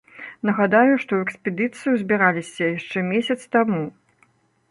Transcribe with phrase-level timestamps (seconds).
[0.49, 3.83] Нагадаю, што ў экспедыцыю збіраліся яшчэ месяц таму.